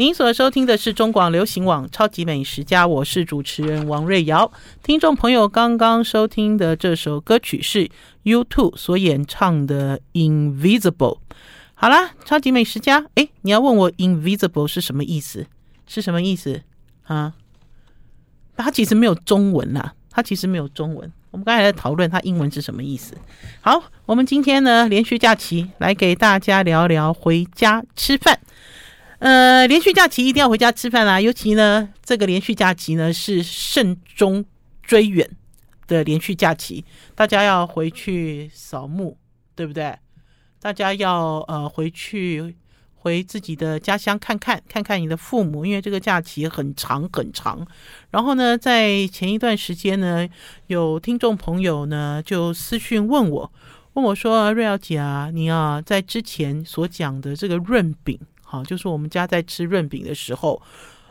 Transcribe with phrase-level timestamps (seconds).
[0.00, 4.50] 您所收听的是中广流行网《超级美食家》，我是主持人王瑞瑶。
[4.82, 7.86] 听众朋友刚刚收听的这首歌曲是
[8.24, 10.94] U2 所演唱的《Invisible》。
[11.74, 15.44] 好啦，超级美食家，哎，你要问我 “invisible” 是什么意思？
[15.86, 16.62] 是什么意思
[17.02, 17.34] 啊？
[18.56, 21.12] 它其实没有中文啦，它其实没有中文。
[21.30, 23.14] 我们刚才在讨论它英文是什么意思。
[23.60, 28.40] 好，我们今天呢，连续假期来给大家聊聊回家吃饭。
[29.20, 34.42] 呃，连续假期一定要回家吃饭啦，尤其呢，这个连续假期呢是慎终
[34.82, 35.28] 追远
[35.86, 36.82] 的连续假期，
[37.14, 39.18] 大家要回去扫墓，
[39.54, 39.94] 对不对？
[40.58, 42.56] 大家要呃回去
[42.94, 47.66] 回自己的家乡看看看看你的父母，因为这个假期很长很长。
[48.10, 50.26] 然后呢，在前一段时间呢，
[50.68, 53.52] 有听众朋友呢就私讯问我，
[53.92, 58.18] 问我说：“瑞瑶姐啊，你啊在之前所讲的这个润饼，
[58.50, 60.60] 好，就是我们家在吃润饼的时候，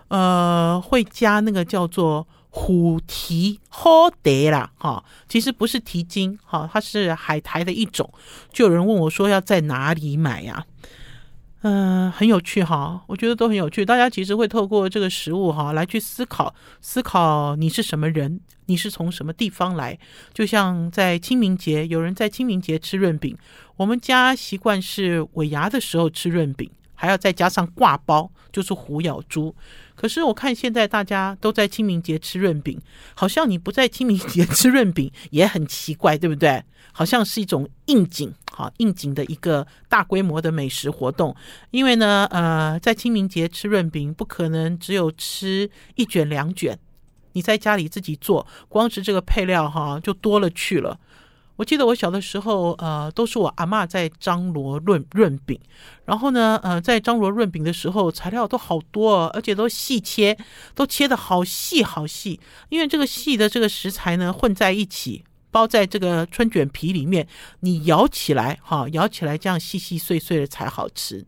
[0.10, 8.12] 呃，会加那个叫做。”虎蹄好得啦，哈，其实不是蹄筋，哈，它是海苔的一种。
[8.52, 10.66] 就有人问我说要在哪里买呀？
[11.62, 13.86] 嗯、很有趣哈，我觉得都很有趣。
[13.86, 20.00] 大家其实会透过这个食物哈来去思考，思考你是什么人，你是从什么地方来。
[20.34, 23.38] 就像在清明节，有人在清明节吃润饼，
[23.78, 26.68] 我们家习惯是尾牙的时候吃润饼，
[27.02, 29.56] 还要再加上挂包，就是虎咬猪。
[29.96, 32.78] 可是我看现在大家都在清明节吃润饼，
[33.14, 36.62] 好像你不在清明节吃润饼也很奇怪，对不对？
[36.92, 41.34] 好像是一种应景，好应景的一个大规模的美食活动。
[41.72, 46.78] 因为呢，呃，在清明节吃润饼不可能只有吃一卷两卷，
[47.32, 51.00] 你在家里自己做，光是这个配料哈就多了去了。
[51.60, 55.60] 我记得我小的时候，呃，都是我阿嬷在张罗润润饼，
[56.06, 60.38] 然后呢，呃，在张罗润饼的时候，材料都好多，而且都细切，
[60.74, 67.28] 都切得好细好细，因为这个细的这个食材呢混在一起，包在这个春卷皮里面，
[67.60, 71.26] 你咬起来，哈，咬起来这样细细碎碎的才好吃，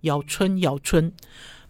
[0.00, 1.12] 咬春咬春。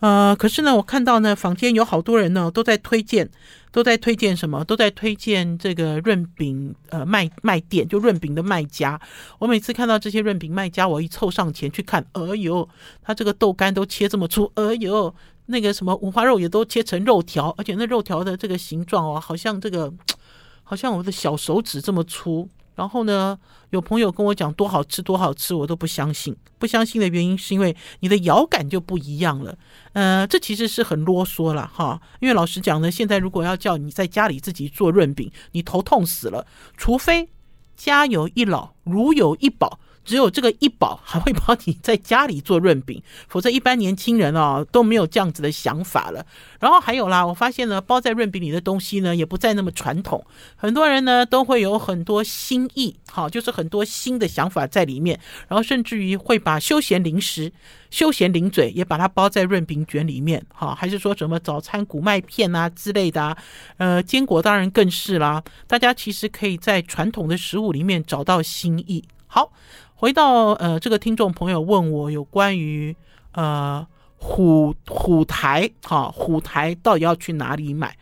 [0.00, 3.28] 呃，可是呢，我看到呢，坊间有好多人呢，都在推荐，
[3.72, 4.62] 都在推荐什么？
[4.62, 9.00] 都在推荐这个润饼呃卖卖店，就润饼的卖家。
[9.38, 12.68] 我每次看到这些润饼卖家，我一凑上前去看，哎呦，
[13.02, 15.14] 他这个豆干都切这么粗，哎呦，
[15.46, 19.90] 那个什么五花肉也都切成肉条，而且那肉条的这个形状哦，好像这个，
[20.62, 22.46] 好像我的小手指这么粗。
[22.76, 23.37] 然后呢，
[23.70, 26.37] 有朋友跟我讲多好吃多好吃，我都不相信。
[26.59, 29.59] 不相信的原因是因为你的咬感就不一样了。
[29.94, 32.00] 呃，这其实是很啰嗦了哈。
[32.20, 36.47] 因为老实讲呢，现在如果要叫你在家里自己做润饼，你头痛死了。
[36.76, 37.28] 除非
[37.76, 39.81] 家有一老，如有一宝。
[40.06, 46.25] 只有这个一保还会帮你在家里做润饼，否则一般年轻人哦都没有这样子的想法了。
[46.61, 50.25] 然后还有啦，我发现呢，包在润饼里的东西呢也不再那么传统，
[50.55, 55.19] 很多人呢都会有很多新意，好，就是很多新的想法在里面。
[55.49, 57.53] 然后甚至于会把休闲零食、
[57.91, 63.37] 休闲零嘴也把它包在润饼卷里面，好，还是说什么早餐谷麦片啊之类的啊，
[63.78, 65.43] 呃，坚果当然更是啦。
[65.67, 69.03] 大家其实可以在传统的食物里面找到新意。
[69.27, 69.50] 好。
[69.98, 72.94] 回到呃，这个听众朋友问我有关于
[73.32, 73.84] 呃
[74.18, 77.96] 虎虎台哈虎台到底要去哪里买？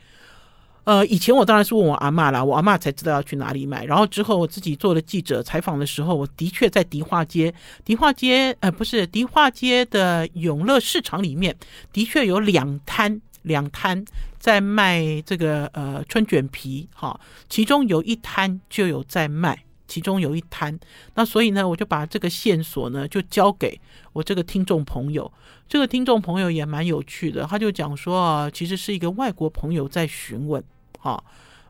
[0.82, 3.84] 呃，以前我当然是问我阿嬷啦，我阿嬷才知道要去哪里买。
[3.84, 11.56] 然后之后我自己做了记者采访的时候，我的确在迪化街，迪化街呃不是迪化街的永乐市场里面，
[11.92, 14.04] 的确有两摊两摊
[14.38, 17.18] 在卖这个呃春卷皮哈，
[17.48, 19.63] 其中有一摊就有在卖。
[19.86, 20.78] 其中有一摊，
[21.14, 23.80] 那所以呢，我就把这个线索呢，就交给
[24.12, 25.30] 我这个听众朋友。
[25.68, 30.62] 这个听众朋友也蛮有趣的，他就讲说啊，其实是一个外国朋友在询问，
[30.98, 31.22] 哈，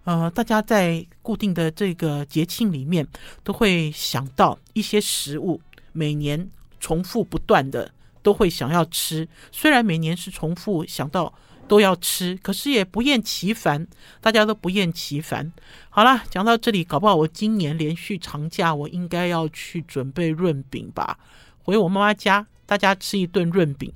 [0.04, 3.06] 呃，大家在固定的这个节庆里面，
[3.42, 5.60] 都会想到一些食物，
[5.92, 6.48] 每年
[6.80, 7.90] 重复不断的
[8.22, 11.32] 都会想要吃，虽然每年是重复想到。
[11.66, 13.86] 都要吃，可是也不厌其烦，
[14.20, 15.52] 大家都不厌其烦。
[15.90, 21.18] 好了，讲到这里，搞不好我今年连续长假，我应该要去准备润饼吧，
[21.62, 23.92] 回我妈妈家，大家吃一顿润饼。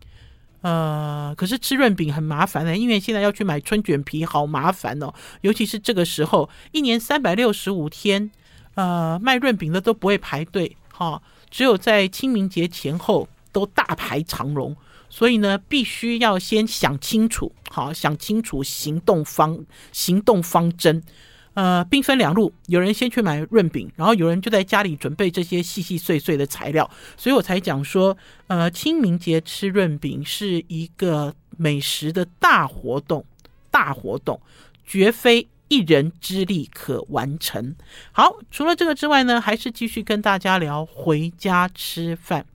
[0.60, 5.12] 呃，可是吃润饼很麻烦的，因为现在要去买春卷皮，好麻烦哦。
[5.42, 8.30] 尤其是这个时候，一年三百六十五天，
[8.74, 14.76] 呃，卖润饼的都不会排队，哈、只有在清明节前后都大排长龙。
[15.18, 19.58] 所以呢，必须要先想清楚，好，想清楚行动方
[19.90, 21.02] 行动方针。
[21.54, 26.88] 呃，兵分两路，有人先去买润饼，然后有人就在家里准备这些细细碎碎的材料。
[27.16, 28.16] 所以我才讲说，
[28.46, 33.24] 呃，清明节吃润饼是一个美食的大活动，
[33.72, 34.40] 大活动
[34.86, 37.74] 绝非一人之力可完成。
[38.12, 42.46] 好，除了这个之外呢，还是继续跟大家聊回家吃饭。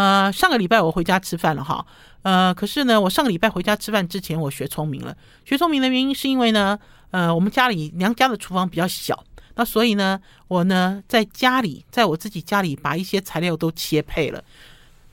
[0.00, 1.84] 呃，上个礼拜我回家吃饭了哈。
[2.22, 5.14] 呃，可是呢，我上个礼拜回家吃饭之前，我学聪明了。
[5.44, 6.78] 学聪明的原因是因为呢，
[7.10, 9.22] 呃，我们家里娘家的厨房比较小，
[9.56, 10.18] 那所以呢，
[10.48, 14.42] 我呢在家里，在我自己家里把一些材料都切配了。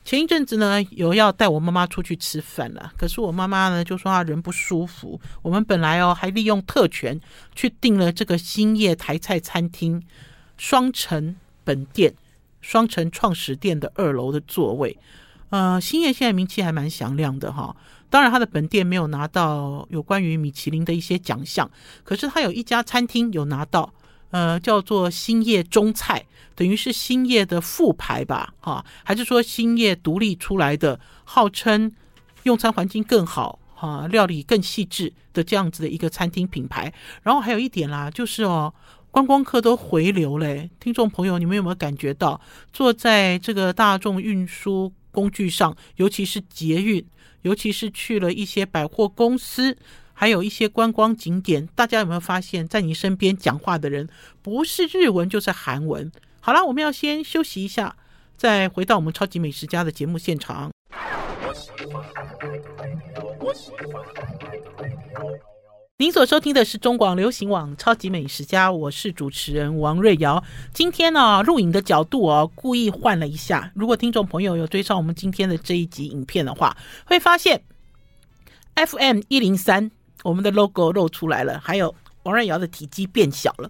[0.06, 5.20] 前一阵子呢，有要带我妈妈出去吃饭了，可是我妈妈呢就说她人不舒服。
[5.42, 7.20] 我们本来哦还利用特权
[7.54, 10.02] 去订了这个欣叶台菜餐厅
[10.56, 12.14] 双城本店、
[12.60, 14.98] 双城创始店的二楼的座位。
[15.50, 17.74] 呃，兴业现在名气还蛮响亮的哈。
[18.10, 21.70] 当然，他的本店没有拿到有关于米其林的一些奖项，
[22.04, 23.92] 可是他有一家餐厅有拿到，
[24.30, 26.24] 呃，叫做兴业中菜，
[26.54, 31.92] 等于是兴业的副牌吧，哈，还是说兴业独立出来的，号称
[32.44, 36.92] 用餐环境更好，哈，料理更细致的这样子的一个餐厅品牌。
[37.22, 38.72] 然后还有一点啦，就是哦，
[39.10, 40.70] 观光客都回流嘞。
[40.78, 42.40] 听众朋友，你们有没有感觉到，
[42.72, 47.04] 坐在这个大众运输工具上，尤其是捷运，
[47.42, 49.76] 尤其是去了一些百货公司，
[50.12, 54.08] 还有一些观光景点，大家有没有发现，在你身边讲话的人
[54.42, 56.12] 不是日文就是韩文？
[56.40, 57.96] 好了，我们要先休息一下，
[58.36, 60.70] 再回到我们超级美食家的节目现场。
[66.00, 70.44] 您所收听的是中广流行网《超级美食家》，我是主持人王瑞瑶。
[70.72, 73.72] 今天呢、啊，录影的角度哦，故意换了一下。
[73.74, 77.64] 如果听众朋友有追上我们今天的这一集影片的话，会发现
[78.76, 79.90] FM 一零三
[80.22, 81.92] 我们的 logo 露出来了，还有
[82.22, 83.68] 王瑞瑶的体积变小了。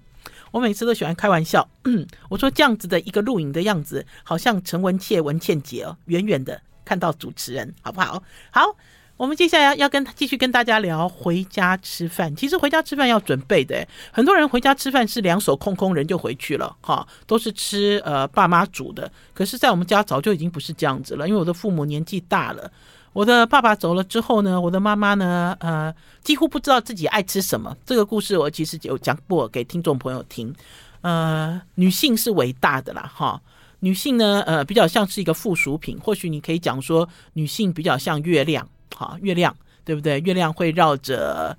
[0.50, 1.66] 我每次都喜欢开玩笑，
[2.28, 8.22] 我说这样子的一个录影的样子，好像陈文倩、文倩姐哦，远远的看到主持人，好不好？
[8.50, 8.76] 好。
[9.18, 12.34] 我们接下来要跟继续跟大家聊回家吃饭。
[12.36, 19.10] 其实回家吃饭要准备的，很多人回家吃饭是两手空空，人就回去了，哈，都是吃呃爸妈煮的。
[19.34, 22.70] 可是，在我们家早就已经不是这样子了，因为我的父母年纪大了，
[23.12, 25.92] 我的爸爸走了之后呢，我的妈妈呢，呃，
[26.22, 27.76] 几乎不知道自己爱吃什么。
[27.84, 30.54] 这个故事我其实有讲过给听众朋友听。
[31.00, 33.42] 呃，女性是伟大的啦，哈，
[33.80, 35.98] 女性呢，呃，比较像是一个附属品。
[35.98, 38.64] 或许你可以讲说，女性比较像月亮。
[38.94, 39.54] 好，月亮
[39.84, 40.20] 对不对？
[40.20, 41.56] 月亮会绕着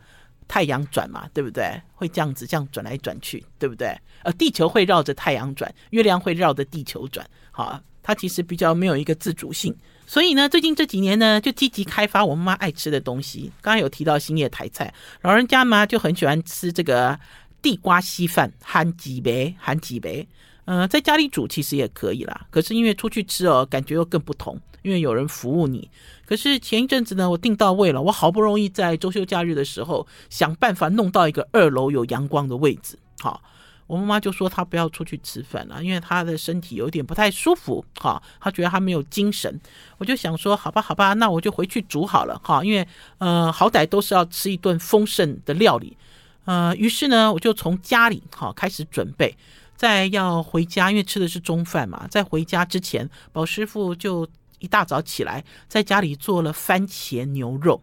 [0.47, 1.81] 太阳转嘛，对不对？
[1.95, 3.95] 会这样子这样转来转去，对不对？
[4.23, 7.25] 呃，地球会绕着太阳转，月亮会绕着地球转。
[7.51, 9.75] 好，它其实比较没有一个自主性。
[10.05, 13.51] 所以呢，最近这几年呢，就积极开发我妈妈爱吃的东西。
[13.61, 14.91] 刚刚有提到欣叶台菜，
[15.21, 17.19] 老人家嘛就很喜欢吃这个
[17.61, 20.27] 地瓜稀饭，韩几杯，韩几杯。
[20.69, 25.89] 嗯、呃，在家里煮其实也可以啦，可是因为出去吃哦，感觉又更不同，因为有人服务你。
[26.27, 32.99] 可是前一阵子呢，我订到位了，我好不容易在周休假日的时候想办法弄到一个二楼有阳光的位置。
[33.19, 33.41] 好，
[33.87, 37.83] 我妈妈就说她不要出去吃饭了，因为她的身体有点不太舒服。
[37.99, 39.59] 好，她觉得她没有精神。
[39.97, 42.39] 我就想说，好吧，好吧，那我就回去煮好了。
[42.43, 42.87] 哈，因为
[43.17, 45.97] 呃，好歹都是要吃一顿丰盛的料理。
[46.45, 49.35] 呃，于是呢，我就从家里好开始准备。
[49.79, 54.27] 在要回家，因为吃的是中饭嘛，在回家之前，宝师傅就
[54.59, 57.81] 一大早起来，在家里做了番茄牛肉。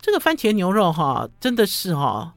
[0.00, 2.32] 这个番茄牛肉哈，真的是哈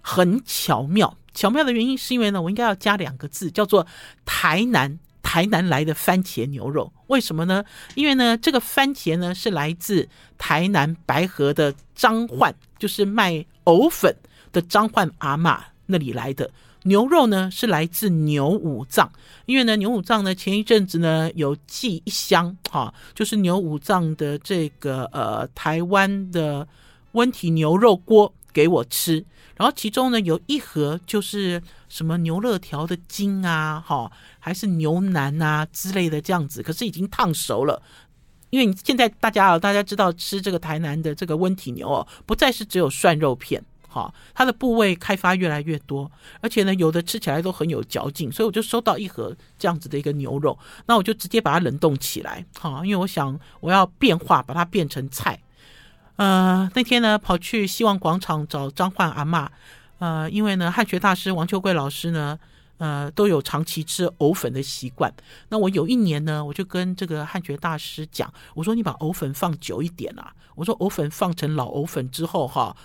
[0.00, 1.14] 很巧妙。
[1.34, 3.86] 巧妙的原因是因为呢，我应该要加两个字，叫做
[4.24, 6.90] 台南台南来的番茄牛肉。
[7.08, 7.62] 为什么呢？
[7.96, 14.16] 因为呢，这个番茄呢是来自台南白河的张焕，就是卖藕粉
[14.52, 16.50] 的张焕阿嬷那里来的。
[16.88, 19.12] 牛肉呢是来自牛五脏，
[19.46, 26.66] 因为呢牛五脏呢前一阵子呢有寄一箱哈，就是牛五脏的这个呃台湾的
[27.12, 29.24] 温体牛肉锅给我吃，
[29.56, 37.80] 然后其中呢有一盒就是什么牛肋条的筋啊哈，还是牛腩啊之类的这样子，可是已经烫熟了，
[38.50, 43.62] 因为你现在大家啊大家知道吃这个台南的这个温体牛哦，不再是只有涮肉片。
[44.34, 55.38] 它的部位开发越来越多，而且呢，有的吃起来都很有嚼劲，所以我就收到一盒这样子的一个牛肉，那我就直接把它冷冻起来，好，因为我想我要变化，把它变成菜。
[56.16, 59.46] 呃，那天呢，跑去希望广场找张焕阿嬷，
[59.98, 62.36] 呃，因为呢，汉学大师王秋桂老师呢，
[62.78, 65.12] 呃，都有长期吃藕粉的习惯。
[65.48, 72.76] 那我有一年呢，我就跟这个汉学大师讲，我说你把藕粉放久一点啊，我说藕粉放成老藕粉之后，哈。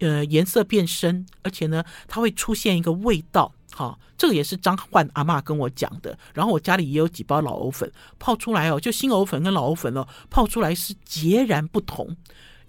[0.00, 6.18] 呃，颜色变深，而且呢，它会出现一个味道，哈，这个也是张焕阿妈跟我讲的。
[6.34, 12.16] 然后我家里也有几包老藕粉，泡出来哦，就新藕粉跟老藕粉哦，泡出来是截然不同。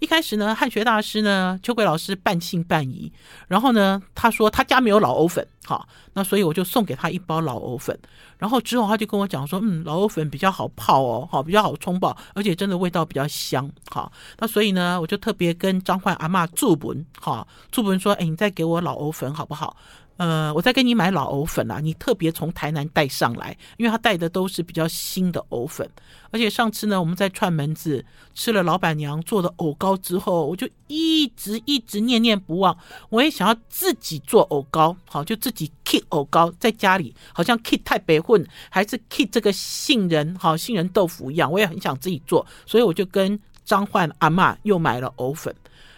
[0.02, 3.12] 一开始呢，汉学大师呢，秋桂老师半信半疑，
[3.46, 7.96] 然后呢，他说他家没有老藕粉，好，那所以我就送给他一包老藕粉，
[8.36, 19.76] 然后之后他就跟我讲说，嗯，老藕粉比较好泡哦，好，比较好冲泡，而且真的味道比较香，好，那所以呢，我就特别跟张焕阿嬷祝文，好，祝文说，哎，你再给我老藕粉好不好？
[20.22, 25.90] 呃，我在给你买老藕粉啊，你特别从台南带上来，因为他带的都是比较新的藕粉，
[26.30, 45.52] 而且上次呢，我们在串门子吃了老板娘做的藕糕之后，我就一直一直念念不忘，我也想要自己做藕糕，好，就自己 kit 藕糕在家里，好像 kit 太白混还是 kit 这个杏仁，好杏仁豆腐一样，我也很想自己做，所以我就跟张焕阿嬷又买了藕粉。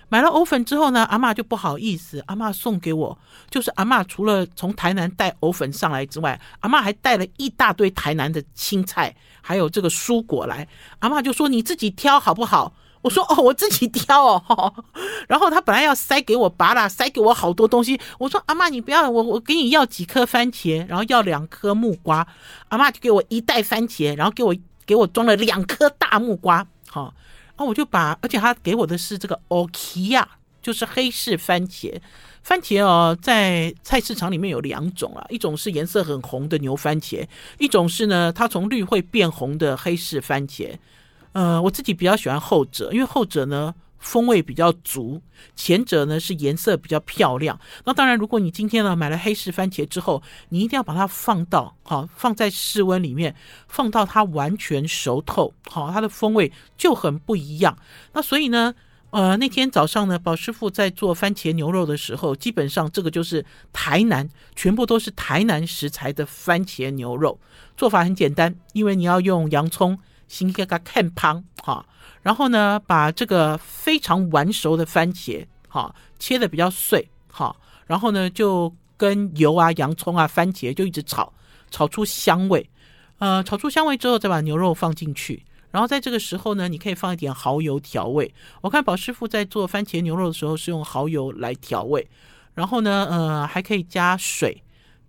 [0.09, 3.19] 买了藕粉之后呢，阿妈就不好意思，阿妈送给我，
[3.51, 10.69] 就是阿妈除了从台南带藕粉上来之外，阿妈还带了一大堆台南的青菜，还有这个蔬果来。
[11.01, 14.75] 阿妈就说：“你自己挑好不好？”我说：“哦，我自己挑哦。
[15.29, 18.01] ”然后他本来要塞给我拔啦，塞给我好多东西。
[18.19, 22.27] 我说：“阿妈，你不要，我我给你要几颗番茄，然后要两颗木瓜。”
[22.69, 24.55] 阿妈就给我一袋番茄，然后给我
[24.87, 27.13] 给我装了两颗大木瓜，好。
[27.57, 30.29] 啊我就把，而且他给我的是这个欧奇亚，
[30.61, 32.01] 就是黑市番茄。
[32.43, 37.27] 番茄哦，在菜市场里面有两种啊，一种是颜色很红的牛番茄，
[37.59, 40.77] 一种是呢，它从绿会变红的黑市番茄。
[41.33, 43.75] 呃，我自己比较喜欢后者，因为后者呢。
[44.05, 45.21] 风味比较足，
[45.57, 47.59] 前者呢是颜色比较漂亮。
[47.85, 53.35] 那当然，如果你今天呢买了黑市番茄之后，你一定要把它放到好，放在室温里面，
[53.67, 57.79] 放到它完全熟透，好，它的风味就很不一样。
[58.13, 58.75] 那所以呢，
[59.09, 67.41] 呃，那天早上呢，宝师傅在做番茄牛肉的时候，基本上这个就是台南，全部都是台南食材的番茄牛肉。
[67.75, 71.87] 做法很简单，因为你要用洋葱，先给它看胖，哈。
[72.25, 77.55] 然后呢，把这个非常完熟的番茄，哈，切的比较碎，哈，
[77.87, 81.31] 然后呢，就跟油啊、洋葱啊、番茄就一直炒，
[81.71, 82.67] 炒出香味，
[83.19, 88.33] 呃，炒出香味之后，再把牛肉放进去，然后在这个时候呢，你可以放一点蚝油调味。
[88.63, 92.09] 我看宝师傅在做番茄牛肉的时候是用蚝油来调味，
[92.55, 94.64] 然后呢，呃，还可以加水，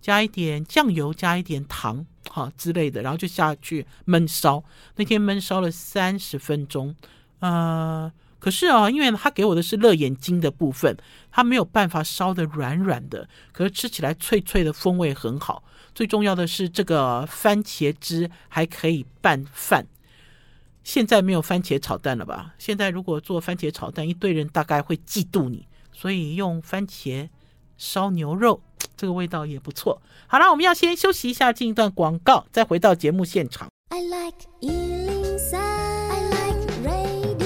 [0.06, 2.06] 加一点酱油，加一点糖。
[2.30, 4.62] 好之类的，然后就下去焖烧。
[4.94, 6.94] 那天焖烧了三十分钟，
[7.40, 10.96] 呃，可是啊，因为他给我的是肋眼睛的部分，
[11.32, 15.64] 他没有办法烧得软软的，可是吃起来脆脆的，风味很好。
[15.92, 19.84] 最重要的是，这个番茄汁还可以拌饭。
[20.84, 22.54] 现在没有番茄炒蛋了吧？
[22.58, 27.28] 现在如果做番茄炒蛋，一堆人大概会嫉妒你，所以用番茄
[27.76, 28.60] 烧牛肉。
[28.96, 30.00] 这个味道也不错。
[30.26, 33.68] 好了，我们要先休息一下，进一段广告，再回到节目现场。
[33.90, 37.36] I like 103, I like radio。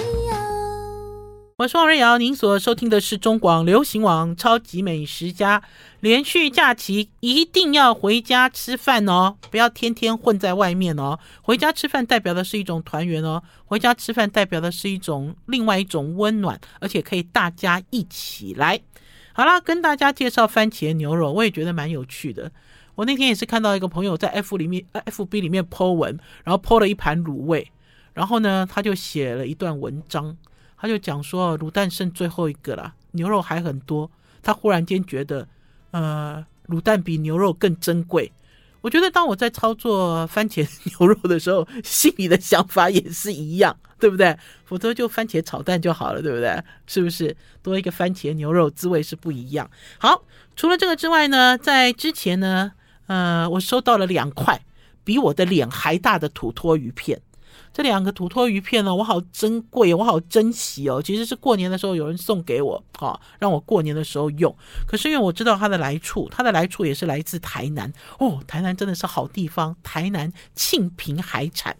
[1.56, 5.60] 我是王瑞瑶，您所收听的是中广流行网《超级美食家》。
[6.00, 11.18] 连续假期一定要回家吃饭哦，不要天天混在外面哦。
[11.42, 18.80] 回家吃饭代表的是一种团圆哦，回家吃饭代表的是一种另外一种温暖，而且可以大家一起来。
[19.40, 22.52] 好啦，跟大家介绍番茄牛肉，我也觉得蛮有趣的。
[22.94, 27.72] 我那天也是看到一个朋友在 F 里面，FB 里面 po 文，然后 po 了一盘卤味，
[28.12, 30.36] 然后呢，他就写了一段文章，
[30.76, 34.10] 他就讲说卤蛋剩最后一个啦，牛肉还很多。
[34.42, 35.48] 他忽然间觉得，
[35.92, 38.30] 呃，卤蛋比牛肉更珍贵。
[38.80, 40.66] 我觉得当我在操作番茄
[40.98, 44.36] 牛肉的时候，心里的想法也是一样，对不对？
[44.64, 46.62] 否则就番茄炒蛋就好了，对不对？
[46.86, 49.70] 是不是多一个番茄牛肉，滋味是不一样。
[49.98, 50.22] 好，
[50.56, 52.72] 除了这个之外呢，在之前呢，
[53.06, 54.60] 呃，我收到了两块
[55.04, 57.20] 比我的脸还大的土托鱼片。
[57.80, 61.00] 这两个土托鱼片呢，我好珍贵，我好珍惜哦。
[61.02, 64.54] 其实是过年的时候有人送给我，哈、让我过年的时候用。
[64.86, 68.38] 可是因为我知道它的来处，它的来处也是来自台南哦。
[68.46, 71.74] 台南真的是好地方，台南庆平海产。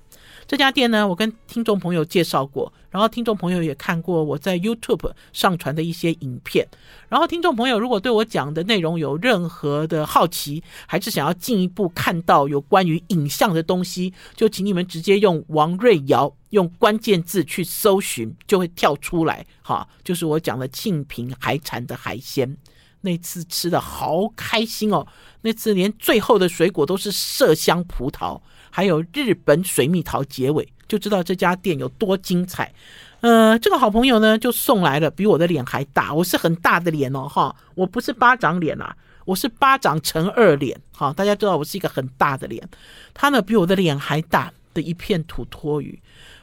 [0.51, 6.67] 这家店呢，我跟听众朋友介绍过，然后听众朋友也看过我在 YouTube 上传的一些影片。
[7.09, 19.47] 然后听众朋友如果对我讲的内容有任何的好奇，还是想要进一步看到有关于影像的东西，就请你们直接用王瑞瑶用关键字去搜寻，就会跳出来。
[19.63, 22.57] 哈，就是我讲的庆平海产的海鲜。
[23.03, 25.07] 那次吃的好开心哦，
[25.43, 28.41] 那次连最后的水果都是麝香葡萄。
[28.71, 32.73] 还有日本水蜜桃结尾，就知道这家店有多精彩。
[33.21, 36.15] 呃，这个好朋友呢，就送来了，比我的脸还大。
[36.15, 38.97] 我是很大的脸哦，哈，我不是巴掌脸啊，
[39.27, 40.81] 我是巴掌乘二脸。
[40.93, 42.67] 哈，大家知道我是一个很大的脸。
[43.13, 46.01] 他呢，比我的脸还大的一片土托鱼。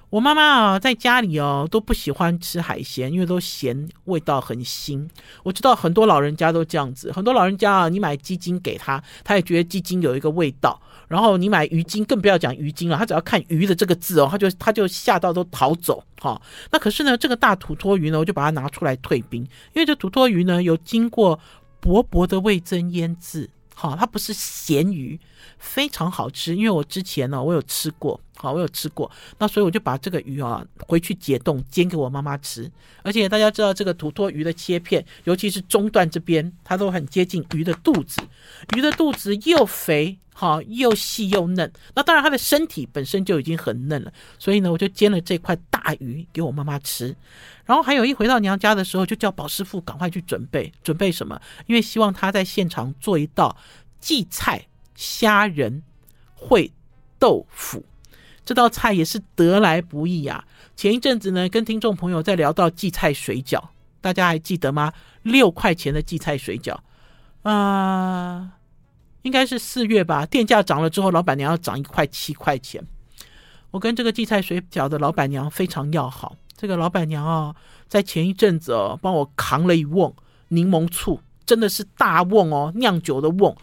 [0.09, 5.05] 我妈妈啊，在家里哦都不喜欢吃海鲜，因为都咸味道很腥。
[5.43, 10.79] 我知道很多老人家都这样子，很多老人家啊，你买鸡精给他，他也觉得鸡精有一个味道。
[11.07, 16.03] 然后你买鱼精，更不要讲鱼精了，他只要看鱼的这个字哦，他就他就吓到都逃走。
[16.19, 19.41] 哈、那可是呢，这个大土托鱼呢，我就把它拿出来退冰，
[19.73, 21.39] 因为这土托鱼呢有经过
[21.79, 23.49] 薄薄的味噌腌制。
[23.79, 25.19] 好，它不是咸鱼，
[25.59, 26.55] 非常好吃。
[26.55, 29.09] 因为我之前呢，我有吃过，好，我有吃过。
[29.37, 32.67] 那所以我就把这个鱼啊回去解冻，煎给我妈妈吃。
[33.03, 38.19] 而且大家知道，这个土托鱼的切片，尤其是中段这边，它都很接近鱼的肚子。
[38.75, 41.73] 鱼的肚子又肥，好，又细又嫩。
[41.95, 44.13] 那当然，它的身体本身就已经很嫩了。
[44.37, 47.15] 所以呢，我就煎了这块大鱼给我妈妈吃。
[47.65, 53.57] 然后还有一回到娘家的时候，就叫宝师傅赶快去准备准备什么，因为希望他在现场做一道
[53.99, 55.81] 荠菜虾仁
[56.39, 56.69] 烩
[57.17, 57.83] 豆腐。
[58.45, 60.45] 这道菜也是得来不易啊。
[60.75, 63.69] 前一阵子呢，跟听众朋友在聊到荠菜水饺，
[64.01, 64.93] 大家还记得吗？
[65.23, 66.77] 六块钱的荠菜水饺，
[67.41, 68.51] 啊、
[69.27, 70.25] 应该是四月吧。
[70.25, 72.81] 电价涨了之后，老板娘要涨一块七块钱。
[73.71, 76.37] 我跟这个荠菜水饺的老板娘非常要好。
[76.55, 77.53] 这个老板娘啊，
[77.89, 80.15] 在前一阵子哦，帮我扛了一瓮
[80.47, 83.53] 柠檬醋，真的是大瓮哦，酿酒的瓮。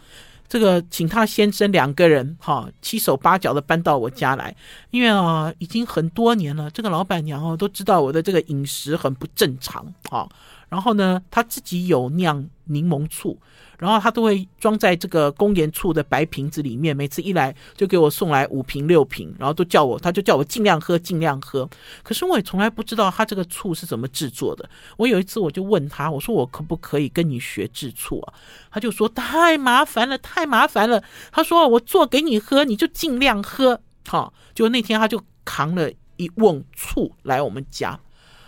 [0.47, 4.55] 这个请他先生两个人哈，七手八脚的搬到我家来，
[4.91, 10.29] 因为啊，已经很多年了，这个老板娘哦，都知道我的这个饮食很不正常啊。
[10.69, 13.37] 然后呢，他自己有酿柠檬醋。
[13.77, 21.69] 然后他都会装在这个工研醋的白瓶子里面，每次一来就给我送来五瓶六瓶，然后都叫我，他就叫我尽量喝，尽量喝。
[22.01, 24.67] 可是我也从来不知道他这个醋是怎么制作的。
[24.95, 28.33] 我有一次我就问他，我说我可不可以跟你学制醋啊？
[28.71, 31.03] 他就说太麻烦了，太麻烦了。
[31.33, 33.81] 他说我做给你喝，你就尽量喝。
[34.07, 37.99] 好，就那天他就扛了一瓮醋来我们家。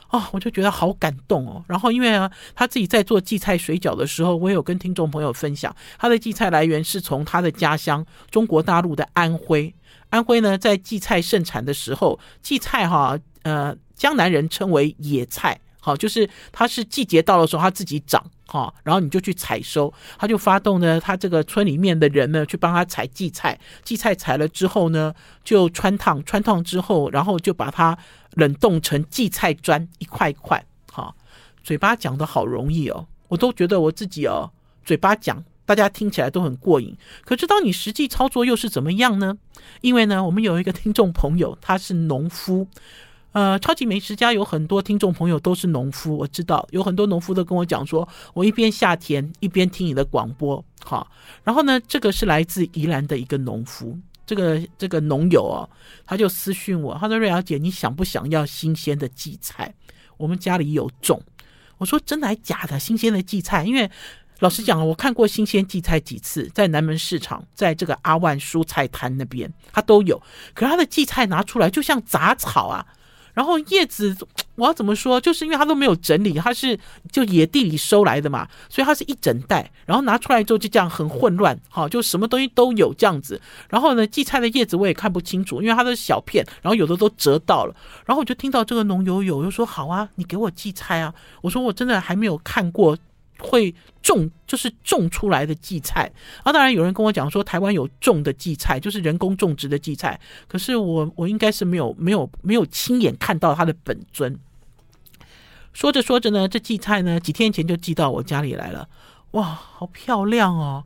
[0.07, 1.63] 啊，我就觉得好感动哦。
[1.67, 9.73] 然后，因为啊，他自己在做荠菜水饺的时候，我也有跟听众朋友分享，他的荠菜来源是从他的家乡中国大陆的安徽。
[10.09, 18.23] 安徽呢，在荠菜盛产的时候，荠菜哈，呃，江南人称为野菜，好，就是它是季节到的时候，它自己长。
[18.49, 23.59] 好，然后你就去采收，他就发动呢，他这个村里面的人呢，去帮他采荠菜。
[23.83, 27.97] 荠菜采了之后呢，就穿烫，穿烫之后，然后就把它
[28.35, 30.65] 冷冻成荠菜砖，一块一块。
[30.89, 31.13] 好，
[31.61, 34.49] 嘴巴讲的好容易哦，我都觉得我自己哦，
[34.85, 36.95] 嘴巴讲，大家听起来都很过瘾。
[37.25, 39.37] 可是当你实际操作又是怎么样呢？
[39.81, 42.67] 因为呢，我们有一个听众朋友，他是农夫。
[43.33, 51.07] 呃，超级美食家有很多听众朋友都是农夫，我知道有很多农夫都跟我讲说，我一边下田一边听你的广播，好，
[51.43, 55.69] 然后呢，这个是来自宜兰的一个农夫，这个这个农友哦，
[56.05, 59.71] 他就私讯我，他说瑞瑶姐，你想不想要新鲜的荠菜？
[60.17, 61.21] 我们家里有种。
[61.77, 62.79] 我说真的还假的？
[62.79, 63.63] 新鲜的荠菜？
[63.63, 63.87] 因为
[64.39, 70.17] 老实讲，我看过新鲜荠菜几次，在南门市场，在这个阿万蔬菜摊那边，他都有，
[70.55, 72.83] 可是他的荠菜拿出来就像杂草啊。
[73.37, 74.17] 然后叶子，
[74.57, 75.21] 我要怎么说？
[75.21, 76.75] 就是因为它都没有整理，它是
[77.11, 83.39] 就野地里收来的嘛，所以它是一整袋，然后拿出来之后就这样很混乱，哈，就什么东西都有这样子。
[83.69, 87.75] 然后呢，荠菜的叶子我也看不清楚，因为它是小片，然后有的都折到了。
[88.07, 92.97] 然后我就听到这个农友友又说：“好啊，你给我荠菜啊。”我说：“我真的还没有看过。”
[93.39, 96.11] 会种就是种出来的荠菜，
[96.43, 100.19] 啊，当然有人跟我讲说台湾有种的荠菜，就是人工种植的荠菜。
[100.47, 104.39] 可是我我应该是没有没有没有亲眼看到它的本尊。
[105.73, 108.89] 说着说着呢，这荠菜呢几天前就寄到我家里来了，
[109.31, 110.85] 哇，好漂亮哦，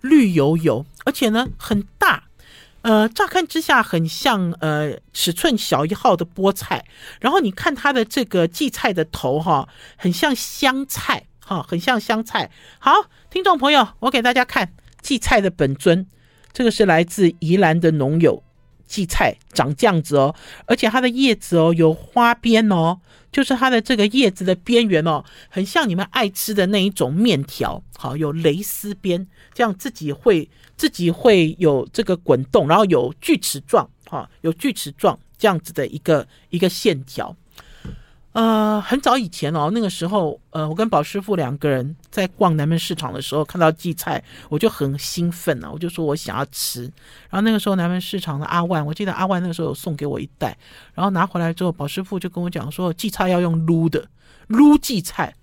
[0.00, 2.24] 绿油油，而且呢很大，
[2.82, 6.84] 呃，乍看之下很像呃尺寸小一号的菠菜，
[7.20, 11.24] 然后你看它的这个荠菜的头哈、很像香菜。
[11.48, 12.50] 好，很像香菜。
[12.78, 12.92] 好，
[13.30, 16.06] 听众朋友，我给大家看荠菜的本尊。
[16.52, 18.42] 这个是来自宜兰的农友，
[18.86, 20.34] 荠菜长这样子哦，
[20.66, 23.00] 而且它的叶子哦有花边哦，
[23.32, 27.82] 就是它的这个叶子的边缘哦，很像你们爱吃的那一种面条。
[27.96, 37.34] 好，有蕾丝边，这样自己会自己会有这个滚动，然后有锯齿状，哈，有锯齿状这样子的一个一个线条。
[38.32, 46.82] 呃，很早以前哦，那个时候，呃，我跟宝师傅两个人在逛南门市场的时候，看到荠菜，我就很兴奋啊，我就说我想要吃。
[47.30, 50.56] 然后那个时候南门市场的阿万，我记得阿万那个时候有送给我一袋，
[50.94, 54.06] 然后拿回来之后，宝师傅就跟我讲说，荠菜要用撸的，
[54.46, 55.34] 撸荠菜。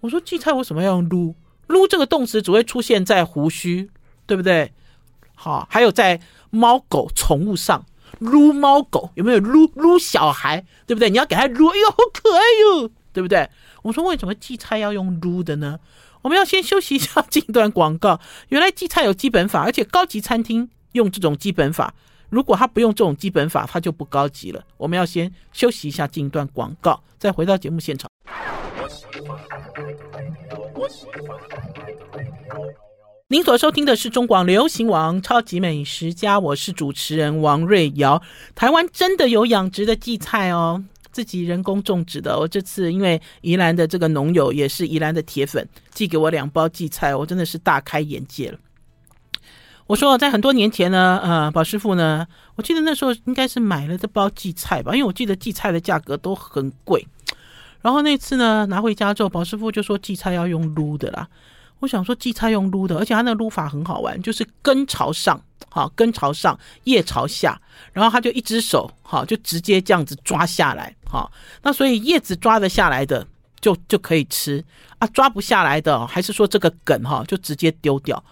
[0.00, 1.34] 我说荠菜为什么要用撸？
[1.66, 3.90] 撸这个动词只会出现在胡须，
[4.24, 4.72] 对不对？
[5.34, 6.20] 好，还有在
[6.50, 7.84] 猫狗宠物上。
[8.18, 11.10] 撸猫狗，有没有撸撸小孩，对不对？
[11.10, 13.48] 你要给他撸，哎呦，好可爱哟，对不对？
[13.82, 15.78] 我说为什么荠菜要用撸的呢？
[16.22, 18.18] 我们要先休息一下，进一段广告。
[18.48, 21.94] 原来荠菜有基本法，而且高级餐厅用这种基本法。
[22.28, 24.64] 如果他不用这种基本法，他就不高级了。
[24.76, 28.10] 我们要先休息一下，进一段广告，再回到节目现场。
[33.28, 38.22] 您所收听的是中广流行网《超级美食家》，我是主持人王瑞瑶。
[38.54, 40.84] 台湾真的有养殖的荠菜哦。
[41.10, 48.58] 自己人工种植的，我这次因为宜兰的这个农友也是宜兰的铁粉，寄给我两包荠菜，我真的是大开眼界了。
[49.88, 57.04] 我说在很多年前呢，呃，宝师傅呢，我记得那时候应该是买了这包荠菜吧，因为我记得荠菜的价格都很贵。
[57.80, 61.26] 然后那次呢，拿回家之后，宝师傅就说荠菜要用撸的啦。
[61.80, 65.40] 我想说荠菜用撸的，而且它那个撸法很好玩，就是根朝上。
[65.68, 67.60] 好，根朝上，叶朝下，
[67.92, 71.30] 然后他就一只手，好，就直接这样子抓下来，好，
[71.62, 73.26] 那所以叶子抓得下来的
[73.60, 74.64] 就就可以吃
[74.98, 78.22] 啊，抓不下来的，还是说这个梗哈，就直接丢掉。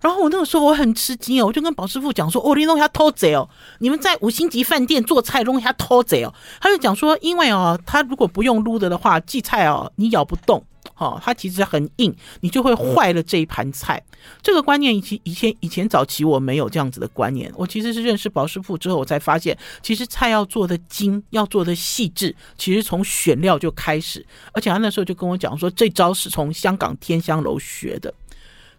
[0.00, 3.46] 然后我那个时候我很吃惊哦，我就跟宝师傅讲说，哦，你弄一下偷贼哦，
[3.80, 6.32] 你们在五星级饭店做菜弄一下偷贼哦，
[6.62, 10.64] 他就讲说，因为哦，他如果不用撸的的话，荠菜哦，你咬不动。
[10.98, 14.02] 好、哦，它其实很硬，你就会坏了这一盘菜。
[14.42, 17.52] 这个观念以前以前以前早期我没有这样子的观念。
[17.54, 24.24] 我其实是认识宝师傅之后，我才发现，其实菜要做的精，要做的细致，其实从选料就开始。
[24.52, 28.12] 而且他那时候就跟我讲说，这招是从香港天香楼学的。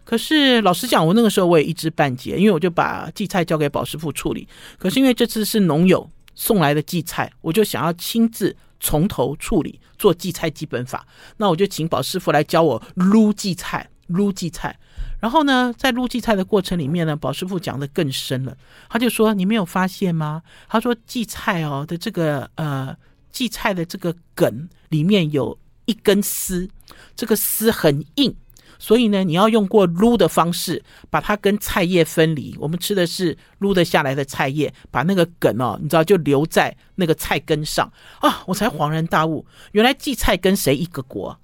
[0.04, 4.48] 可是老实讲，我那个时候我也一知半解，因为我就把荠菜交给宝师傅处理。
[4.76, 8.56] 可是因为这次是农友送来的荠菜，我就想要亲自。
[8.80, 14.78] 从头处理做荠菜基本法，那我就请宝师傅来教我撸荠菜，撸荠菜。
[15.20, 18.56] 然后呢，在撸荠菜的过程里面呢，宝师傅讲的更深了。
[18.88, 22.96] 他就说：“你没有发现吗？”他说：“荠菜哦的这个呃
[23.32, 26.68] 荠菜的这个梗里面有一根丝，
[27.16, 28.34] 这个丝很硬。”
[28.78, 32.56] 所以呢，你要用过撸的方式，把它跟菜叶分离。
[32.58, 38.42] 我们吃的是撸得下来的菜叶，把那个梗哦，你知道就留在那个菜根上啊！
[38.46, 41.38] 我才恍然大悟，原来荠菜跟谁一个国？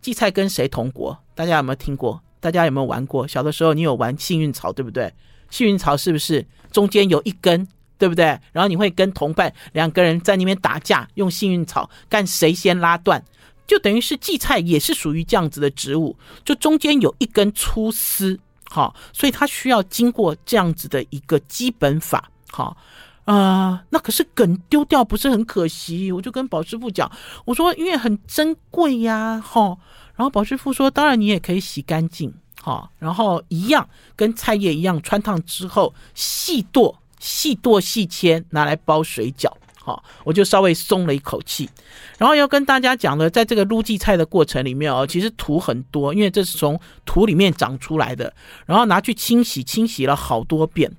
[0.00, 1.18] 荠菜跟谁同国？
[1.34, 2.22] 大家有没有听过？
[2.38, 3.26] 大家有没有玩过？
[3.26, 5.12] 小的时候你有玩幸运草，对不对？
[5.50, 7.66] 幸运草是不是中间有一根，
[7.98, 8.24] 对不对？
[8.52, 13.24] 然后你会跟同伴两个人在那边打架，用幸运草看谁先拉断。
[13.66, 18.38] 就等于是荠菜也是属于这样子的植物，就中间有一根粗丝，
[18.70, 22.76] 好，所以它需要经过这样子的一个基本法，好，
[23.24, 26.12] 呃，那可是梗丢掉不是很可惜？
[26.12, 27.10] 我就跟宝师傅讲，
[27.44, 29.76] 我说因为很珍贵呀，哈，
[30.14, 39.50] 然后宝师傅说，当然你也可以洗干净，好，然后一样跟菜叶一样汆烫之后细剁、细剁、细切，拿来包水饺。
[39.86, 41.70] 好，我就稍微松了一口气，
[42.18, 48.34] 然后要跟大家讲的，在这个撸荠菜的过程里面哦，其实土很多，因为这是从土里面长出来的，
[48.66, 50.90] 然后拿去清洗，清洗了好多遍，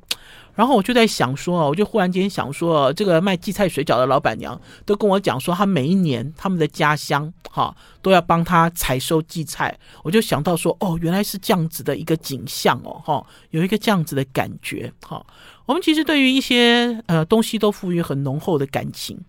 [0.55, 15.21] 然后我就在想说，我就忽然间想说，这个卖荠菜水饺的老板娘都跟我讲说，她每一年他们的家乡哈都要帮她采收荠菜，我就想到说，哦，原来是这样子的一个景象哦，哈，有一个这样子的感觉，哈。
[15.67, 19.19] 我们其实对于一些呃东西都赋予很浓厚的感情。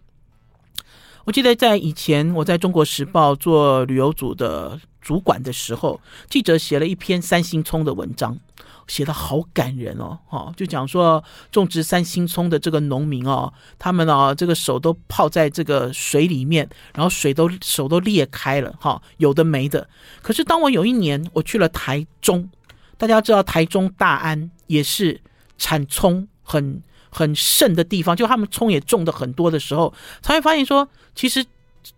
[1.24, 8.38] 我记得在以前我在中国时报做旅游组的主管的时候，记者写了一篇三星葱的文章，
[8.87, 19.87] 写得好感人哦，哈，就讲说种植三星葱的这个农民哦，他们哦这个手都泡在这个水里面，然后水都手都裂开了，哈，有的没的。
[20.22, 22.48] 可是当我有一年我去了台中，
[22.96, 25.20] 大家知道台中大安也是。
[25.59, 29.92] 产葱很很盛的地方，就他们葱也种的很多的时候，
[30.23, 31.44] 才会发现说，其实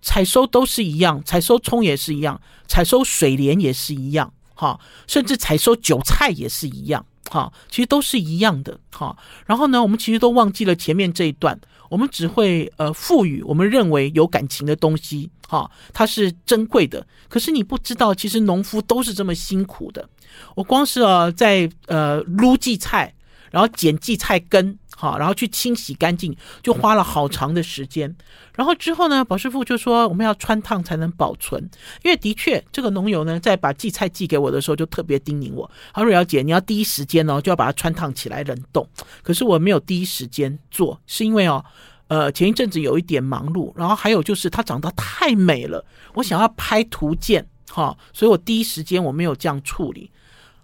[0.01, 9.17] 采收都是一样，采收葱也是一样，采收水莲也是一样，哈，甚至采收韭菜也是一样，哈，其实都是一样的，哈。
[9.47, 17.05] 然后呢，我们其实都忘记了前面这一段，我们只会呃赋予我们认为有感情的东西，哈，它是珍贵的。
[17.29, 20.09] 可是你不知道，其实农夫都是这么辛苦的。
[20.55, 23.13] 我光是呃在呃撸荠菜。
[23.51, 28.15] 然后剪荠菜根，好，然后去清洗干净，就花了好长的时间。
[28.55, 31.63] 然后之后呢，宝师傅就说我们要穿烫才能保存，
[32.03, 38.87] 因为的确这个农友呢，在把荠菜寄给我的时候，就特别叮咛我，他说：“瑶姐，你要第一时间哦，就要把它穿烫起来冷冻。”
[39.23, 41.65] 可是我没有第一时间做，是因为哦，
[42.09, 45.85] 呃，前一阵子有一点忙碌，然后还有就是它长得太美了，
[46.15, 50.11] 我想要拍图鉴，哈，所以我第一时间我没有这样处理。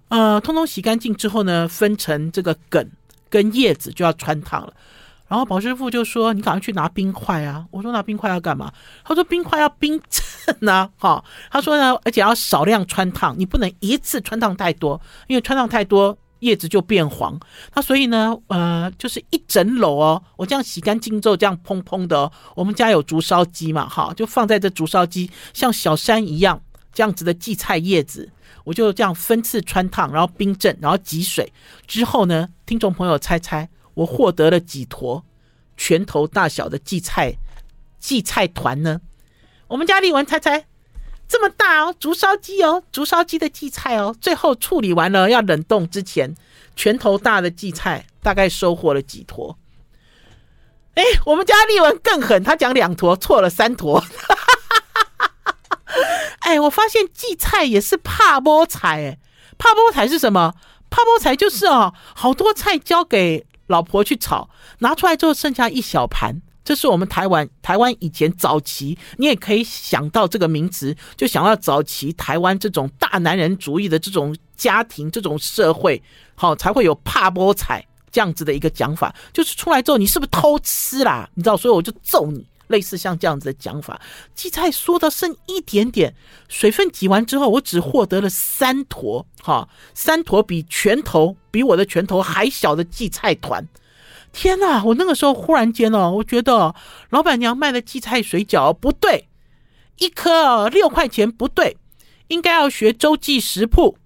[0.09, 2.89] 呃，通通洗干净之后呢，分成这个梗
[3.29, 4.73] 跟叶子就要穿烫了。
[5.29, 8.73] 然后宝师傅就说：“你赶快去拿冰块啊！”我说：“拿冰块要干嘛？”
[9.05, 17.37] 他说：“冰块要冰镇啊！”哈，他说呢，而且要少量穿烫，你不能一次穿烫太多，因为穿烫太多叶子就变黄。
[17.75, 22.31] 那所以呢，呃，就是一整篓哦，我这样洗干净之后，这样蓬蓬的。
[22.55, 28.31] 我们家有竹烧鸡嘛，哈，就放在这竹烧鸡，像小山一样这样子的荠菜叶子，
[28.67, 31.53] 我就这样分次穿烫，然后冰镇，然后挤水
[31.87, 33.69] 之后呢，听众朋友猜猜。
[33.95, 35.25] 我获得了几坨
[35.77, 37.37] 拳头大小的荠菜
[37.99, 39.01] 荠菜团呢？
[39.69, 40.67] 我们家丽文猜猜，
[41.27, 46.35] 这么大哦，竹烧鸡哦，竹烧鸡的荠菜哦，最后处理完了要冷冻之前，
[46.75, 49.57] 拳头大的荠菜大概收获了几坨？
[50.95, 54.05] 哎，我们家丽文更狠，他讲两坨，错了三坨。
[56.47, 59.19] 哎，我发现荠菜也是怕菠菜，哎，
[59.59, 60.55] 怕菠菜是什么？
[60.89, 63.45] 怕菠菜就是哦，好多菜交给。
[63.67, 76.01] 老婆去炒，拿出来之后剩下一小盘，这是我们台湾台湾以前早期，你也可以想到这个名词，就想到早期台湾这种大男人主义的这种家庭、这种社会，
[76.37, 81.29] 好才会有怕菠菜这样子的一个讲法，就是出来之后你是不是偷吃啦？
[81.35, 82.47] 你知道，所以我就揍你。
[82.69, 84.01] 类似像这样子的讲法，
[84.35, 86.15] 荠菜说到剩一点点，
[86.49, 93.67] 水分挤完之后，我只获得了三坨，哈，三坨比拳头比我的拳头还小的荠菜团。
[94.33, 94.85] 天哪！
[94.85, 96.75] 我那个时候忽然间哦，我觉得
[97.11, 99.29] 老板娘卖的荠菜水饺不对，
[99.99, 101.77] 一颗六块钱不对，
[102.29, 103.97] 应该要学洲际食铺。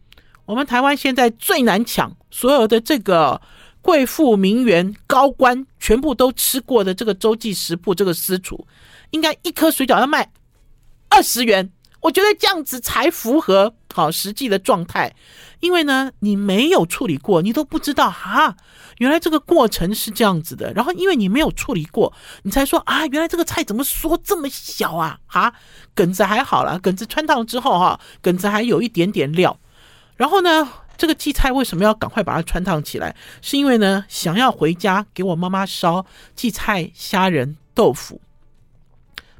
[0.46, 3.40] 我们台湾现在最难抢所有的这个。
[3.90, 8.64] 贵妇名媛高官全部都吃过的这个洲际食铺这个私厨，
[9.10, 10.30] 应该一颗水饺要卖
[11.08, 11.72] 二十元。
[12.00, 15.12] 我觉得这样子才符合好实际的状态，
[15.58, 18.56] 因为呢，你没有处理过，你都不知道哈，
[18.98, 20.72] 原来这个过程是这样子的。
[20.72, 22.12] 然后因为你没有处理过，
[22.44, 25.18] 你才说啊，原来这个菜怎么说这么小啊？
[25.26, 25.52] 哈，
[25.96, 29.58] 梗子还好啦，梗子穿烫之后哈，梗子还有一点点料。
[30.14, 30.68] 然后呢，
[31.00, 33.16] 这个荠菜为什么要赶快把它穿烫起来？
[33.40, 36.04] 是因为呢，想要回家给我妈妈烧
[36.36, 38.20] 荠菜虾仁豆腐。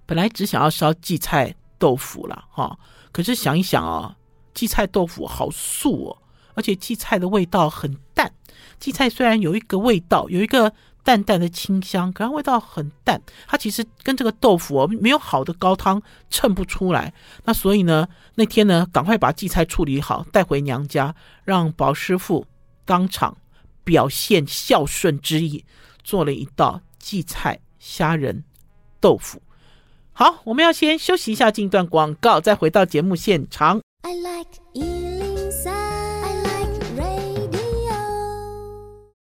[0.07, 2.79] 本来只想要烧荠菜豆腐了哈，
[3.13, 4.17] 可是想一想啊，
[4.55, 6.17] 荠菜豆腐好素哦，
[6.55, 8.33] 而且荠菜的味道很淡。
[8.79, 10.73] 荠菜虽然有一个味道，有一个。
[11.03, 13.21] 淡淡的清香，可是味道很淡。
[13.47, 17.13] 它其实跟这个豆腐哦，没有好的高汤衬不出来。
[17.45, 22.47] 那所以呢，那天呢，赶快把荠菜处理好，带回娘家，让宝师傅
[22.85, 23.37] 当场
[23.85, 25.65] 表现孝顺之意，
[26.03, 28.45] 做了一道荠菜虾仁
[29.01, 29.41] 豆腐。
[30.13, 33.81] 好，我们要先休息一下，进段广告，再回到节目现场。
[34.03, 35.10] I like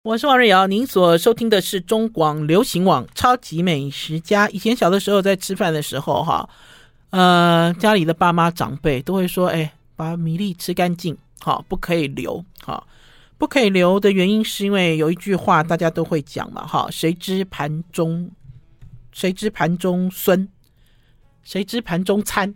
[0.02, 4.48] 我是王瑞瑶，您所收听的是中广流行网《超级美食家》。
[4.50, 6.48] 以前小的时候在吃饭的时候，哈，
[7.10, 12.86] 呃，家里的爸妈长辈都会说：“哎，把米粒吃干净，好，不可以留，好，
[13.36, 18.30] 不可以留的原因是因为有一句话大家都会讲嘛，哈，谁知盘中，
[19.12, 20.48] 谁知盘中孙，
[21.42, 22.54] 谁知盘中餐，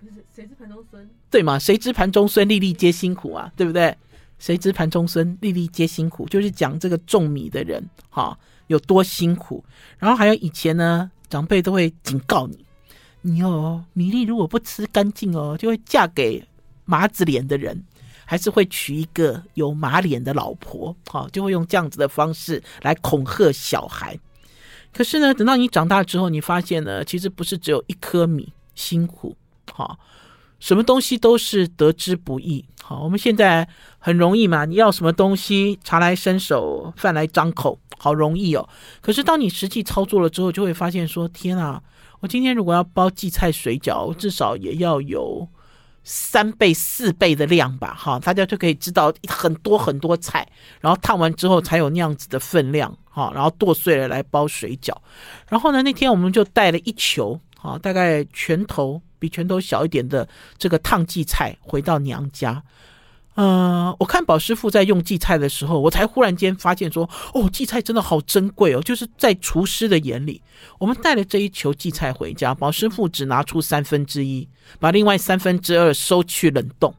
[0.00, 1.56] 不是谁知盘中孙，对嘛？
[1.56, 3.96] 谁知盘中孙，粒粒皆辛苦啊，对不对？”
[4.40, 9.62] 谁知盘中飧，粒粒皆辛苦，就是讲这个种米的人哈有多辛苦。
[9.98, 12.64] 然后还有以前呢，长辈都会警告你，
[13.20, 16.42] 你哦米粒如果不吃干净哦，就会嫁给
[16.86, 17.84] 麻子脸的人，
[18.24, 24.18] 还是会娶一个有马脸的老婆，哈，就会用这样子的方式来恐吓小孩。
[24.92, 29.36] 可是呢，等到你长大之后，你发现呢，其实不是只有一颗米辛苦，
[29.72, 29.98] 哈。
[30.60, 32.64] 什么东西都是得之不易。
[32.82, 33.66] 好，我们现在
[33.98, 38.68] 很容易嘛，你要什么东西，茶来伸手，饭来张口，好容易哦。
[39.00, 41.82] 可是当你实际操作了之后，就会发现说：天啊，
[42.20, 45.48] 我今天如果要包荠菜水饺，至少也要有
[46.02, 47.94] 三倍、四倍的量吧。
[47.94, 50.46] 哈，大家就可以知道很多很多菜，
[50.80, 52.96] 然后烫完之后才有那样子的分量。
[53.08, 54.92] 哈，然后剁碎了来包水饺。
[55.48, 59.00] 然后呢，那天我们就带了一球，好，大概拳头。
[59.20, 60.28] 比拳头小一点的
[60.58, 62.60] 这个烫荠菜回到娘家，
[63.34, 68.82] 呃，我看宝师傅在用荠菜的时候，我才忽然间发现说，哦，荠菜真的好珍贵哦！
[68.82, 70.42] 就是在厨师的眼里，
[70.78, 74.48] 我们带了这一球荠菜回家，宝师傅只拿出三分之一，
[74.80, 76.92] 把另外三分之二收去冷冻，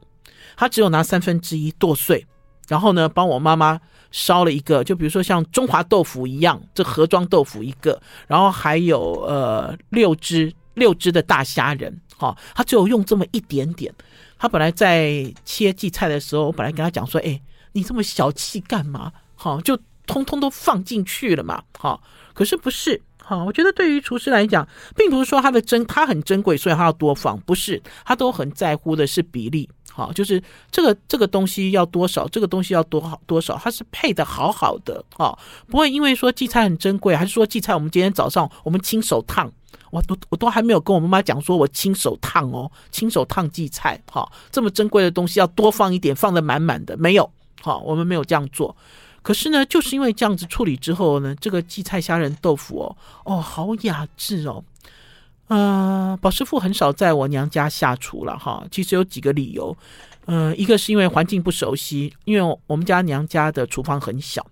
[0.56, 2.26] 他只有拿三分之一剁碎，
[2.66, 3.78] 然后呢，帮我妈妈
[4.10, 12.00] 烧了一个，就比如说像中华豆腐一样，这盒装豆腐一个，然后还有呃六只六只的大虾仁。
[12.16, 13.92] 好，他只有用这么一点点。
[14.38, 17.40] 他本来在切荠菜的时候，我本来跟他讲说：“哎，
[17.72, 19.12] 你这么小气干嘛？
[19.34, 22.00] 好，就通通都放进去了嘛，哈。
[22.34, 23.42] 可是不是，哈。
[23.44, 35.36] 我觉得对于厨师来讲，并不是说它的珍它很珍贵，所以他要多放，不是，他都很在乎的是比例，哈，就是这个这个东西要多少，这个东西要多好多少，它是配得好好的，哈，
[35.68, 39.52] 不会因为说荠菜很珍贵，还是说荠菜我们今天早上我们亲手烫。
[39.92, 48.74] 我都我都还没有跟我妈妈讲说，我亲手烫哦，亲手烫荠菜，哈，这么珍贵的东西要多放一点，放的满满的，没有，哈，我们没有这样做。
[49.20, 54.64] 可是呢，就是因为这样子处理之后呢，这个荠菜虾仁豆腐哦，哦，好雅致哦，
[55.48, 59.76] 呃，宝师傅很少在我娘家下厨了哈，其实有几个理由，
[60.24, 64.44] 呃，一个是因为环境不熟悉，因为我们家娘家的厨房很小。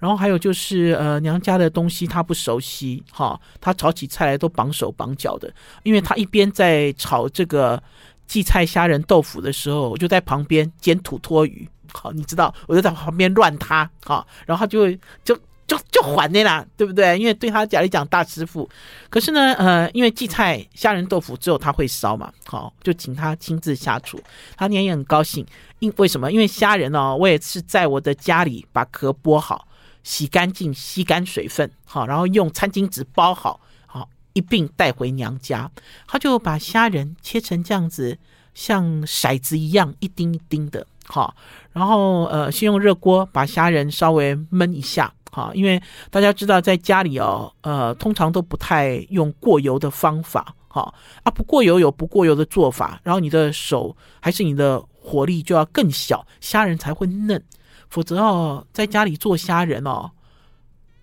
[0.00, 7.80] 然后还有就是，呃，娘家的东西他不熟悉，哈，他炒起菜来都绑手绑脚的，因为他一边在炒这个
[8.26, 14.90] 荠菜虾仁豆腐的时候，我就在旁边捡土托鱼，好，你知道，我就在旁边乱他，好，然后他就
[15.22, 17.18] 就就就还的啦，对不对？
[17.18, 18.66] 因为对他家里讲大师傅，
[19.10, 24.18] 可是呢，呃，因为荠菜虾仁豆腐只有他会烧嘛，好，就请他亲自下厨，
[24.56, 25.44] 他娘也很高兴，
[25.78, 26.32] 因为什么？
[26.32, 29.66] 因为虾仁哦，我也是在我的家里把壳剥好。
[30.02, 35.70] 洗干净，吸干水分，好，然后用餐巾纸包好，好一并带回娘家。
[36.06, 38.18] 他就把虾仁切成这样子，
[38.54, 41.34] 像骰子一样，一丁一丁的，好，
[41.72, 57.42] 然后呃，先用热锅把虾仁稍微焖一下，好，因为大家知道在家里哦，呃，通常都不太用过油的方法，好啊，不过油有不过油的做法，然后你的手还是你的火力就要更小，虾仁才会嫩。
[57.90, 60.10] 否则哦，在家里做虾仁哦，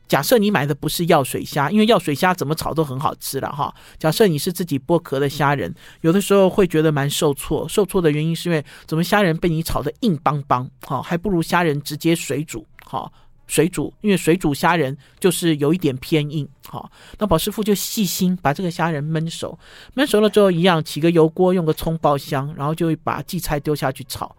[0.08, 3.76] 假设你买的不是药水虾，因为药水虾怎么炒都很好吃了哈。
[4.00, 7.68] 假设你是自己剥壳的虾仁，有的时候会觉得蛮受挫。
[7.68, 13.12] 受挫的原因是因为怎么虾仁被你炒得硬邦邦，哈，还不如虾仁直接水煮，哈，
[13.48, 16.90] 水煮，因为水煮虾仁就是有一点偏硬，哈。
[17.20, 19.60] 那宝师傅就细心把这个虾仁焖熟，
[19.96, 24.34] 焖熟了之后一样起个油锅，用个葱爆香，然后就会把荠菜丢下去炒。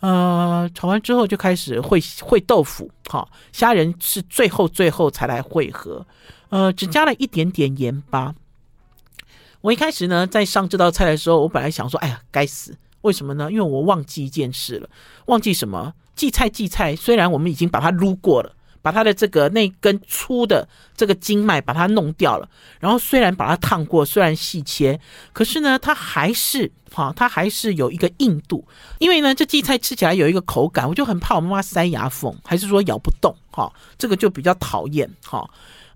[0.00, 6.06] 呃，炒完之后就开始烩烩豆腐，好，虾仁是最后最后才来汇合，
[6.50, 8.34] 呃，只加了一点点盐巴。
[9.60, 13.50] 我一开始呢，在上这道菜的时候，我本来想说，哎呀，该死，为什么呢？
[13.50, 14.88] 因为我忘记一件事了，
[15.26, 15.94] 忘记什么？
[16.14, 18.54] 荠菜荠菜，虽然我们已经把它撸过了。
[18.88, 22.48] 把它的这个那根粗的这个经脉把它弄掉了，
[22.80, 24.98] 然后虽然把它烫过，虽然细切，
[25.34, 28.66] 可是呢，它还是哈，它还是有一个硬度。
[28.98, 35.46] 因为呢，这荠菜吃起来有一个口感，我就很怕我妈妈塞牙缝，还是说咬不动哈，这个就比较讨厌哈。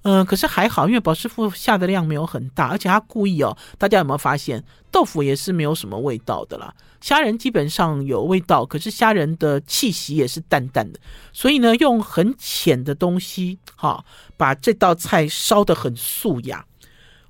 [0.02, 6.74] 嗯、可是还好，因为宝师傅下的量没有很大，而且他故意哦，大家有没有发现，豆腐也是没有什么味道的啦。
[7.02, 10.98] 虾仁基本上有味道，可是虾仁的气息也是淡淡的，
[11.32, 14.02] 所以呢，用很浅的东西，哈，
[14.38, 16.64] 把这道菜烧得很素雅。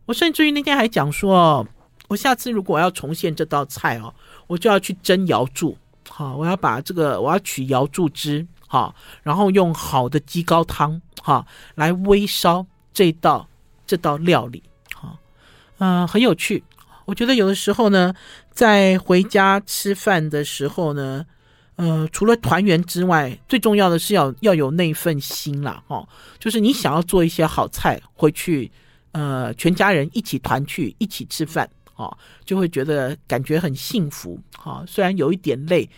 [0.05, 1.67] 我甚至于那天还讲说，
[2.09, 4.15] 我下次如果要重现这道菜哦，
[4.47, 5.77] 我就要去蒸瑶柱，
[6.09, 8.47] 好，我要把这个我要取瑶柱汁。
[8.69, 13.47] 好，然后用好的鸡高汤哈来微烧这道
[13.87, 14.63] 这道料理，
[14.95, 15.19] 好，
[15.77, 16.65] 嗯，很有趣。
[17.05, 18.15] 我觉得有的时候呢，
[18.51, 21.25] 在回家吃饭的时候呢，
[21.77, 26.07] 呃，除了团圆之外，最重要的是要要有那份心啦，哈，
[26.39, 28.71] 就是你想要做一些好菜回去，
[29.13, 35.89] 呃，全家人一起团聚一起吃饭，哦，就会觉得感觉很幸福，哈，虽然有一点累，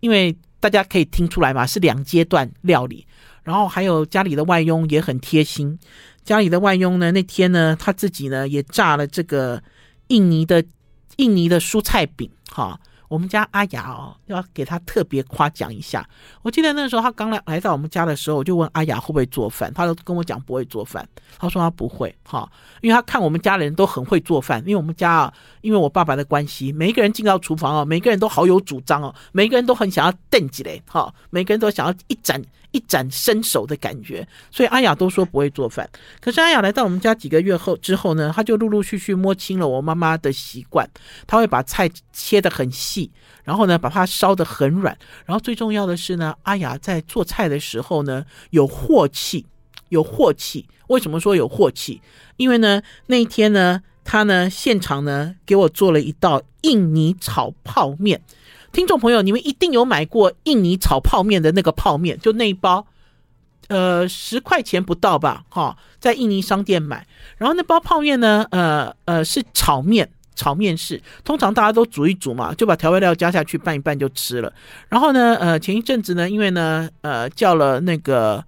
[0.00, 0.36] 因为。
[0.62, 3.06] 大家可以听出来嘛，是两阶段料理，
[3.42, 5.78] 然后还有家里的外佣也很贴心。
[6.22, 9.62] 家里的外佣呢，那天呢，他自己呢也炸了这个
[10.10, 10.64] 印尼的
[11.16, 12.78] 印尼的蔬菜饼，哈。
[13.10, 16.08] 我们家阿雅哦，要给他特别夸奖一下。
[16.42, 21.04] 我记得那时候他刚来来到我们家的时候，我就问阿雅会不会做饭，他都跟我讲不会做饭。
[21.36, 22.48] 他说他不会，哈，
[22.82, 24.60] 因为他看我们家人都很会做饭。
[24.60, 32.40] 因为我们家啊，因为我爸爸的关系，每一个人进到厨房哦，每个人都好有主张哦，每个人都很想要瞪起来，哈，每个人都想要一展
[32.72, 34.26] 一展身手的感觉。
[34.50, 35.88] 所以阿雅都说不会做饭。
[36.20, 40.88] 可是阿雅来到我们家几个月后之后呢，她就陆陆续续摸清了我妈妈的习惯，
[41.26, 43.10] 她会把菜切得很细。
[43.42, 44.96] 然后呢，把它烧得很软。
[45.24, 49.44] 然后最重要的是呢，阿雅在做菜的时候呢，有镬气，
[49.88, 50.68] 有镬气。
[50.88, 52.00] 为什么说有镬气？
[52.36, 58.20] 因为呢，那一天呢，他呢现场呢给我做了一道印尼炒泡面。
[58.72, 62.86] 听众朋友，你们一定有买过印尼炒泡面的那个泡面，就那一包，
[63.68, 65.44] 呃，十块钱不到吧？
[65.48, 67.06] 哈，在印尼商店买。
[67.36, 70.10] 然后那包泡面呢，呃呃，是炒面。
[70.36, 74.50] 炒面是通常大家都煮一煮嘛，就把调味料加下去拌一拌就吃了。
[74.88, 78.42] 然后呢，呃，前一阵子呢，因为呢，呃，叫了那个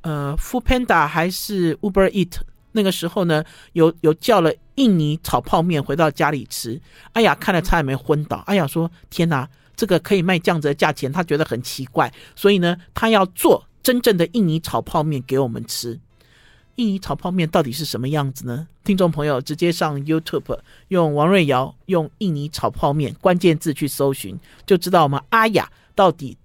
[0.00, 2.32] 呃，Foodpanda 还是 Uber Eat，
[2.76, 6.78] 那个时候呢，有有叫了印尼炒泡面回到家里吃。
[7.14, 8.44] 阿雅看了差点没昏倒。
[8.46, 12.12] 阿雅说：“天哪，这个可以卖这样子的价钱，他觉得很奇怪。
[12.36, 15.98] 所以呢，他要做真正的印尼炒泡面给我们吃。
[16.74, 18.68] 印尼炒泡面到底是什么样子呢？
[18.84, 20.58] 听众朋友直接上 YouTube
[20.88, 26.36] 用王瑞瑶用印尼炒泡面关键字去搜寻，就知道我们阿雅到底。”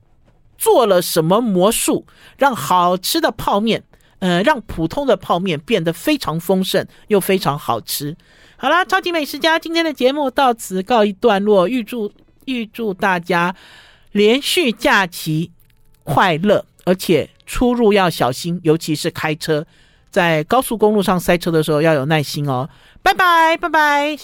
[0.58, 2.06] 做了什么魔术，
[2.38, 3.84] 让好吃的泡面，
[4.22, 8.16] 呃，让普通的泡面变得非常丰盛又非常好吃。
[8.56, 12.12] 好啦，超级美食家今天的节目到此告一段落，预祝
[12.46, 13.56] 预祝大家
[14.12, 15.52] 连续假期
[16.04, 19.66] 快乐，而且出入要小心，尤其是开车，
[20.12, 22.70] 在高速公路上塞车的时候要有耐心哦。
[23.02, 24.20] 拜拜，拜拜。